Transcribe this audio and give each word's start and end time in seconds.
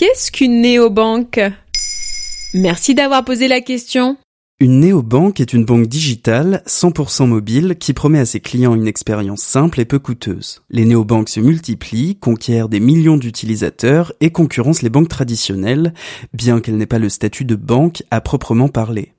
Qu'est-ce 0.00 0.32
qu'une 0.32 0.62
néobanque? 0.62 1.42
Merci 2.54 2.94
d'avoir 2.94 3.22
posé 3.22 3.48
la 3.48 3.60
question. 3.60 4.16
Une 4.58 4.80
néobanque 4.80 5.40
est 5.40 5.52
une 5.52 5.66
banque 5.66 5.88
digitale 5.88 6.62
100% 6.66 7.26
mobile 7.26 7.76
qui 7.78 7.92
promet 7.92 8.20
à 8.20 8.24
ses 8.24 8.40
clients 8.40 8.74
une 8.74 8.86
expérience 8.86 9.42
simple 9.42 9.78
et 9.78 9.84
peu 9.84 9.98
coûteuse. 9.98 10.62
Les 10.70 10.86
néobanques 10.86 11.28
se 11.28 11.40
multiplient, 11.40 12.16
conquièrent 12.16 12.70
des 12.70 12.80
millions 12.80 13.18
d'utilisateurs 13.18 14.14
et 14.22 14.30
concurrencent 14.30 14.80
les 14.80 14.88
banques 14.88 15.10
traditionnelles, 15.10 15.92
bien 16.32 16.62
qu'elles 16.62 16.78
n'aient 16.78 16.86
pas 16.86 16.98
le 16.98 17.10
statut 17.10 17.44
de 17.44 17.54
banque 17.54 18.02
à 18.10 18.22
proprement 18.22 18.68
parler. 18.68 19.12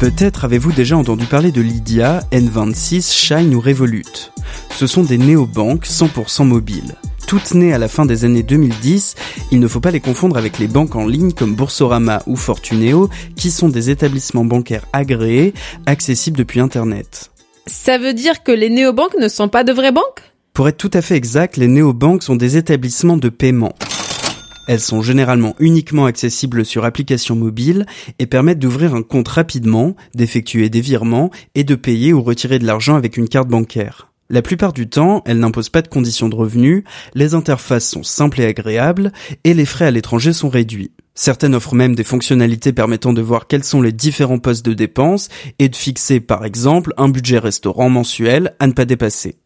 Peut-être 0.00 0.46
avez-vous 0.46 0.72
déjà 0.72 0.96
entendu 0.96 1.26
parler 1.26 1.52
de 1.52 1.60
Lydia, 1.60 2.20
N26, 2.32 3.12
Shine 3.12 3.54
ou 3.54 3.60
Revolut. 3.60 4.32
Ce 4.70 4.86
sont 4.86 5.02
des 5.02 5.18
néobanques 5.18 5.84
100% 5.84 6.44
mobiles. 6.44 6.94
Toutes 7.26 7.54
nées 7.54 7.72
à 7.72 7.78
la 7.78 7.88
fin 7.88 8.06
des 8.06 8.24
années 8.24 8.44
2010, 8.44 9.16
il 9.50 9.58
ne 9.58 9.66
faut 9.66 9.80
pas 9.80 9.90
les 9.90 9.98
confondre 9.98 10.36
avec 10.36 10.60
les 10.60 10.68
banques 10.68 10.94
en 10.94 11.06
ligne 11.06 11.32
comme 11.32 11.56
Boursorama 11.56 12.22
ou 12.28 12.36
Fortuneo, 12.36 13.10
qui 13.34 13.50
sont 13.50 13.68
des 13.68 13.90
établissements 13.90 14.44
bancaires 14.44 14.86
agréés, 14.92 15.52
accessibles 15.86 16.38
depuis 16.38 16.60
Internet. 16.60 17.32
Ça 17.66 17.98
veut 17.98 18.14
dire 18.14 18.44
que 18.44 18.52
les 18.52 18.70
néobanques 18.70 19.18
ne 19.18 19.26
sont 19.26 19.48
pas 19.48 19.64
de 19.64 19.72
vraies 19.72 19.90
banques? 19.90 20.22
Pour 20.52 20.68
être 20.68 20.76
tout 20.76 20.90
à 20.92 21.02
fait 21.02 21.16
exact, 21.16 21.56
les 21.56 21.66
néobanques 21.66 22.22
sont 22.22 22.36
des 22.36 22.56
établissements 22.56 23.16
de 23.16 23.28
paiement. 23.28 23.74
Elles 24.68 24.80
sont 24.80 25.02
généralement 25.02 25.56
uniquement 25.58 26.06
accessibles 26.06 26.64
sur 26.64 26.84
application 26.84 27.34
mobile 27.34 27.86
et 28.20 28.26
permettent 28.26 28.60
d'ouvrir 28.60 28.94
un 28.94 29.02
compte 29.02 29.28
rapidement, 29.28 29.96
d'effectuer 30.14 30.70
des 30.70 30.80
virements 30.80 31.32
et 31.56 31.64
de 31.64 31.74
payer 31.74 32.12
ou 32.12 32.22
retirer 32.22 32.60
de 32.60 32.66
l'argent 32.66 32.94
avec 32.94 33.16
une 33.16 33.28
carte 33.28 33.48
bancaire. 33.48 34.12
La 34.28 34.42
plupart 34.42 34.72
du 34.72 34.88
temps, 34.88 35.22
elles 35.24 35.38
n'imposent 35.38 35.68
pas 35.68 35.82
de 35.82 35.88
conditions 35.88 36.28
de 36.28 36.34
revenus, 36.34 36.82
les 37.14 37.34
interfaces 37.34 37.88
sont 37.88 38.02
simples 38.02 38.40
et 38.40 38.46
agréables, 38.46 39.12
et 39.44 39.54
les 39.54 39.64
frais 39.64 39.86
à 39.86 39.90
l'étranger 39.92 40.32
sont 40.32 40.48
réduits. 40.48 40.90
Certaines 41.14 41.54
offrent 41.54 41.76
même 41.76 41.94
des 41.94 42.04
fonctionnalités 42.04 42.72
permettant 42.72 43.12
de 43.12 43.22
voir 43.22 43.46
quels 43.46 43.64
sont 43.64 43.80
les 43.80 43.92
différents 43.92 44.38
postes 44.38 44.66
de 44.66 44.74
dépenses 44.74 45.28
et 45.58 45.68
de 45.68 45.76
fixer 45.76 46.20
par 46.20 46.44
exemple 46.44 46.92
un 46.96 47.08
budget 47.08 47.38
restaurant 47.38 47.88
mensuel 47.88 48.54
à 48.58 48.66
ne 48.66 48.72
pas 48.72 48.84
dépasser. 48.84 49.36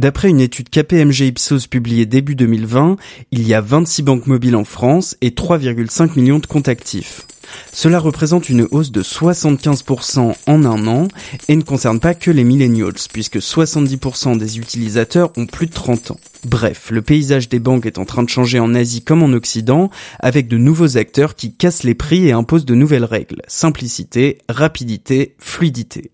D'après 0.00 0.30
une 0.30 0.40
étude 0.40 0.70
KPMG 0.70 1.26
Ipsos 1.26 1.66
publiée 1.68 2.06
début 2.06 2.34
2020, 2.34 2.96
il 3.32 3.46
y 3.46 3.52
a 3.52 3.60
26 3.60 4.00
banques 4.00 4.26
mobiles 4.26 4.56
en 4.56 4.64
France 4.64 5.14
et 5.20 5.28
3,5 5.28 6.18
millions 6.18 6.38
de 6.38 6.46
comptes 6.46 6.68
actifs. 6.68 7.26
Cela 7.70 7.98
représente 7.98 8.48
une 8.48 8.66
hausse 8.70 8.92
de 8.92 9.02
75% 9.02 10.34
en 10.46 10.64
un 10.64 10.86
an 10.86 11.08
et 11.48 11.56
ne 11.56 11.60
concerne 11.60 12.00
pas 12.00 12.14
que 12.14 12.30
les 12.30 12.44
millennials 12.44 12.94
puisque 13.12 13.36
70% 13.36 14.38
des 14.38 14.58
utilisateurs 14.58 15.32
ont 15.36 15.44
plus 15.44 15.66
de 15.66 15.74
30 15.74 16.12
ans. 16.12 16.20
Bref, 16.46 16.88
le 16.90 17.02
paysage 17.02 17.50
des 17.50 17.58
banques 17.58 17.84
est 17.84 17.98
en 17.98 18.06
train 18.06 18.22
de 18.22 18.30
changer 18.30 18.58
en 18.58 18.74
Asie 18.74 19.02
comme 19.02 19.22
en 19.22 19.34
Occident 19.34 19.90
avec 20.18 20.48
de 20.48 20.56
nouveaux 20.56 20.96
acteurs 20.96 21.34
qui 21.34 21.52
cassent 21.52 21.82
les 21.82 21.94
prix 21.94 22.26
et 22.26 22.32
imposent 22.32 22.64
de 22.64 22.74
nouvelles 22.74 23.04
règles. 23.04 23.42
Simplicité, 23.48 24.38
rapidité, 24.48 25.34
fluidité. 25.38 26.10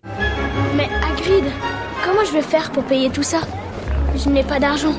Mais 0.75 0.89
Hagrid, 1.09 1.45
comment 2.03 2.25
je 2.25 2.33
vais 2.33 2.41
faire 2.41 2.69
pour 2.73 2.83
payer 2.83 3.09
tout 3.11 3.23
ça? 3.23 3.39
Je 4.17 4.29
n'ai 4.29 4.43
pas 4.43 4.59
d'argent. 4.59 4.93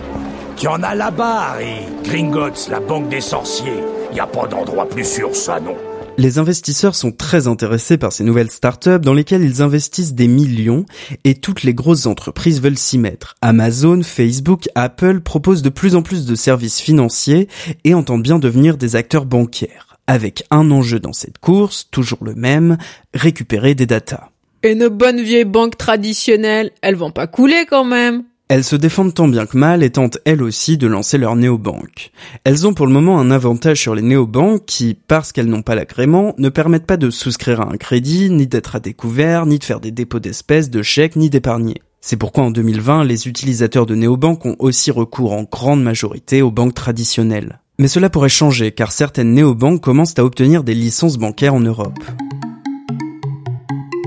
Tu 0.56 0.66
en 0.66 0.82
as 0.82 0.94
là-bas, 0.94 1.50
Harry. 1.50 1.76
Gringotts, 2.04 2.68
la 2.70 2.80
banque 2.80 3.08
des 3.08 3.20
sorciers. 3.20 3.84
Y 4.12 4.20
a 4.20 4.26
pas 4.26 4.46
d'endroit 4.46 4.88
plus 4.88 5.04
sûr, 5.04 5.34
ça, 5.34 5.60
non 5.60 5.76
les 6.20 6.38
investisseurs 6.38 6.96
sont 6.96 7.12
très 7.12 7.46
intéressés 7.46 7.96
par 7.96 8.12
ces 8.12 8.24
nouvelles 8.24 8.50
startups 8.50 8.98
dans 9.00 9.14
lesquelles 9.14 9.44
ils 9.44 9.62
investissent 9.62 10.14
des 10.14 10.26
millions 10.26 10.84
et 11.22 11.36
toutes 11.36 11.62
les 11.62 11.74
grosses 11.74 12.06
entreprises 12.06 12.60
veulent 12.60 12.76
s'y 12.76 12.98
mettre. 12.98 13.36
Amazon, 13.40 14.02
Facebook, 14.02 14.68
Apple 14.74 15.20
proposent 15.20 15.62
de 15.62 15.68
plus 15.68 15.94
en 15.94 16.02
plus 16.02 16.26
de 16.26 16.34
services 16.34 16.80
financiers 16.80 17.46
et 17.84 17.94
entendent 17.94 18.24
bien 18.24 18.40
devenir 18.40 18.76
des 18.76 18.96
acteurs 18.96 19.26
bancaires. 19.26 19.96
Avec 20.08 20.42
un 20.50 20.72
enjeu 20.72 20.98
dans 20.98 21.12
cette 21.12 21.38
course, 21.38 21.86
toujours 21.92 22.24
le 22.24 22.34
même, 22.34 22.78
récupérer 23.14 23.76
des 23.76 23.86
datas. 23.86 24.30
Et 24.64 24.74
nos 24.74 24.90
bonnes 24.90 25.20
vieilles 25.20 25.44
banques 25.44 25.78
traditionnelles, 25.78 26.72
elles 26.82 26.96
vont 26.96 27.12
pas 27.12 27.28
couler 27.28 27.64
quand 27.70 27.84
même 27.84 28.24
elles 28.48 28.64
se 28.64 28.76
défendent 28.76 29.12
tant 29.12 29.28
bien 29.28 29.44
que 29.44 29.58
mal 29.58 29.82
et 29.82 29.90
tentent 29.90 30.18
elles 30.24 30.42
aussi 30.42 30.78
de 30.78 30.86
lancer 30.86 31.18
leur 31.18 31.36
néobanque. 31.36 32.12
Elles 32.44 32.66
ont 32.66 32.72
pour 32.72 32.86
le 32.86 32.92
moment 32.92 33.20
un 33.20 33.30
avantage 33.30 33.80
sur 33.80 33.94
les 33.94 34.02
néobanques 34.02 34.64
qui, 34.64 34.96
parce 35.06 35.32
qu'elles 35.32 35.48
n'ont 35.48 35.62
pas 35.62 35.74
l'agrément, 35.74 36.34
ne 36.38 36.48
permettent 36.48 36.86
pas 36.86 36.96
de 36.96 37.10
souscrire 37.10 37.60
à 37.60 37.70
un 37.70 37.76
crédit, 37.76 38.30
ni 38.30 38.46
d'être 38.46 38.76
à 38.76 38.80
découvert, 38.80 39.44
ni 39.44 39.58
de 39.58 39.64
faire 39.64 39.80
des 39.80 39.90
dépôts 39.90 40.18
d'espèces, 40.18 40.70
de 40.70 40.82
chèques, 40.82 41.16
ni 41.16 41.28
d'épargner. 41.28 41.82
C'est 42.00 42.16
pourquoi 42.16 42.44
en 42.44 42.50
2020, 42.50 43.04
les 43.04 43.28
utilisateurs 43.28 43.84
de 43.84 43.94
néobanques 43.94 44.46
ont 44.46 44.56
aussi 44.60 44.90
recours 44.90 45.32
en 45.32 45.42
grande 45.42 45.82
majorité 45.82 46.40
aux 46.40 46.50
banques 46.50 46.74
traditionnelles. 46.74 47.60
Mais 47.78 47.88
cela 47.88 48.08
pourrait 48.08 48.28
changer 48.28 48.72
car 48.72 48.92
certaines 48.92 49.34
néobanques 49.34 49.82
commencent 49.82 50.18
à 50.18 50.24
obtenir 50.24 50.64
des 50.64 50.74
licences 50.74 51.18
bancaires 51.18 51.54
en 51.54 51.60
Europe. 51.60 51.98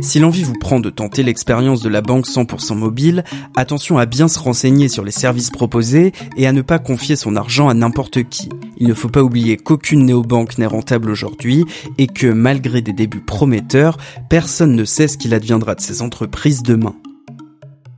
Si 0.01 0.17
l'envie 0.19 0.43
vous 0.43 0.57
prend 0.59 0.79
de 0.79 0.89
tenter 0.89 1.21
l'expérience 1.21 1.81
de 1.81 1.89
la 1.89 2.01
banque 2.01 2.25
100% 2.25 2.75
mobile, 2.75 3.23
attention 3.55 3.99
à 3.99 4.07
bien 4.07 4.27
se 4.27 4.39
renseigner 4.39 4.89
sur 4.89 5.03
les 5.03 5.11
services 5.11 5.51
proposés 5.51 6.11
et 6.37 6.47
à 6.47 6.53
ne 6.53 6.63
pas 6.63 6.79
confier 6.79 7.15
son 7.15 7.35
argent 7.35 7.69
à 7.69 7.75
n'importe 7.75 8.23
qui. 8.23 8.49
Il 8.77 8.87
ne 8.87 8.95
faut 8.95 9.09
pas 9.09 9.21
oublier 9.21 9.57
qu'aucune 9.57 10.05
néobanque 10.05 10.57
n'est 10.57 10.65
rentable 10.65 11.11
aujourd'hui 11.11 11.65
et 11.99 12.07
que 12.07 12.27
malgré 12.27 12.81
des 12.81 12.93
débuts 12.93 13.21
prometteurs, 13.21 13.97
personne 14.27 14.75
ne 14.75 14.85
sait 14.85 15.07
ce 15.07 15.19
qu'il 15.19 15.35
adviendra 15.35 15.75
de 15.75 15.81
ces 15.81 16.01
entreprises 16.01 16.63
demain. 16.63 16.95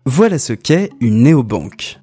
Voilà 0.05 0.39
ce 0.39 0.51
qu'est 0.51 0.89
une 0.99 1.23
néobanque. 1.23 2.02